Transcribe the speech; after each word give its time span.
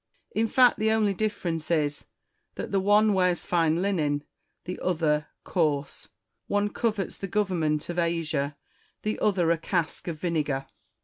In 0.31 0.47
fact, 0.47 0.79
the 0.79 0.89
only 0.89 1.13
difference 1.13 1.69
is 1.69 2.05
that 2.55 2.71
the 2.71 2.79
one 2.79 3.13
wears 3.13 3.45
fine 3.45 3.83
linen, 3.83 4.23
the 4.63 4.79
other 4.79 5.27
coarse; 5.43 6.09
one 6.47 6.69
covets 6.69 7.19
the 7.19 7.27
government 7.27 7.87
of 7.87 7.99
Asia, 7.99 8.55
the 9.03 9.19
other 9.19 9.51
a 9.51 9.59
cask 9.59 10.07
of 10.07 10.19
vinegar. 10.19 10.65